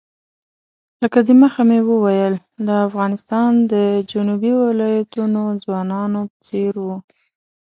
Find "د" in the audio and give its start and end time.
1.27-1.29, 2.67-2.69, 3.71-3.73